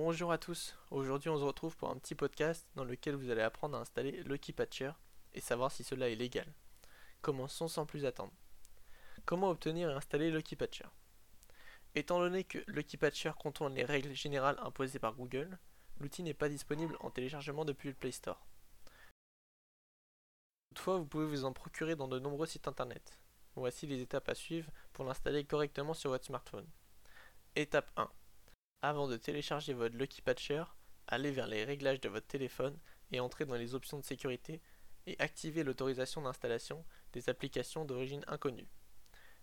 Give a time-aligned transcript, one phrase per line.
[0.00, 3.42] Bonjour à tous, aujourd'hui on se retrouve pour un petit podcast dans lequel vous allez
[3.42, 4.92] apprendre à installer Lucky Patcher
[5.34, 6.46] et savoir si cela est légal.
[7.20, 8.32] Commençons sans plus attendre.
[9.24, 10.84] Comment obtenir et installer Lucky Patcher
[11.96, 15.58] Étant donné que Lucky Patcher contourne les règles générales imposées par Google,
[15.98, 18.46] l'outil n'est pas disponible en téléchargement depuis le Play Store.
[20.68, 23.18] Toutefois, vous pouvez vous en procurer dans de nombreux sites internet.
[23.56, 26.68] Voici les étapes à suivre pour l'installer correctement sur votre smartphone.
[27.56, 28.08] Étape 1.
[28.80, 30.62] Avant de télécharger votre Lucky Patcher,
[31.08, 32.78] allez vers les réglages de votre téléphone
[33.10, 34.60] et entrez dans les options de sécurité
[35.06, 38.68] et activez l'autorisation d'installation des applications d'origine inconnue.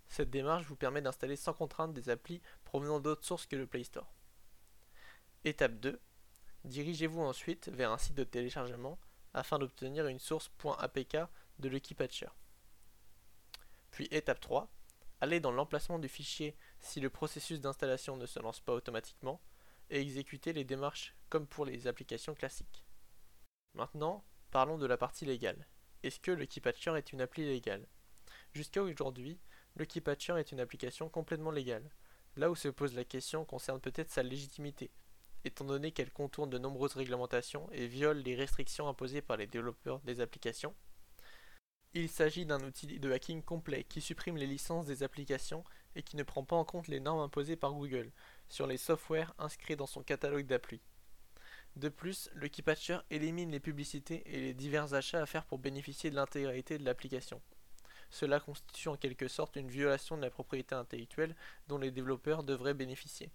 [0.08, 3.84] Cette démarche vous permet d'installer sans contrainte des applis provenant d'autres sources que le Play
[3.84, 4.14] Store.
[5.44, 6.00] Étape 2.
[6.64, 8.98] Dirigez-vous ensuite vers un site de téléchargement
[9.34, 10.50] afin d'obtenir une source
[10.80, 11.18] .apk
[11.60, 12.30] de Lucky Patcher.
[13.92, 14.70] Puis étape 3
[15.22, 19.42] allez dans l'emplacement du fichier si le processus d'installation ne se lance pas automatiquement
[19.90, 22.84] et exécutez les démarches comme pour les applications classiques.
[23.74, 25.68] Maintenant, parlons de la partie légale.
[26.04, 27.88] Est-ce que le Keepatcher est une appli légale?
[28.54, 29.40] Jusqu'à aujourd'hui,
[29.76, 31.90] le Keepatcher est une application complètement légale.
[32.38, 34.92] Là où se pose la question concerne peut-être sa légitimité,
[35.44, 40.00] étant donné qu'elle contourne de nombreuses réglementations et viole les restrictions imposées par les développeurs
[40.02, 40.76] des applications
[41.96, 45.64] il s'agit d'un outil de hacking complet qui supprime les licences des applications
[45.96, 48.12] et qui ne prend pas en compte les normes imposées par Google
[48.50, 50.82] sur les softwares inscrits dans son catalogue d'applis.
[51.78, 56.10] De plus, le Keepatcher élimine les publicités et les divers achats à faire pour bénéficier
[56.10, 57.42] de l'intégralité de l'application.
[58.10, 61.36] Cela constitue en quelque sorte une violation de la propriété intellectuelle
[61.68, 63.32] dont les développeurs devraient bénéficier.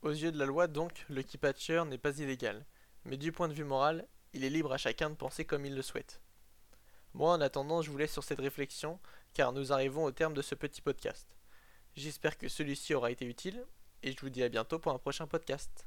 [0.00, 2.64] Aux yeux de la loi donc, le Keepatcher n'est pas illégal,
[3.04, 5.74] mais du point de vue moral, il est libre à chacun de penser comme il
[5.74, 6.22] le souhaite.
[7.14, 8.98] Moi, en attendant, je vous laisse sur cette réflexion,
[9.34, 11.28] car nous arrivons au terme de ce petit podcast.
[11.94, 13.66] J'espère que celui-ci aura été utile,
[14.02, 15.86] et je vous dis à bientôt pour un prochain podcast.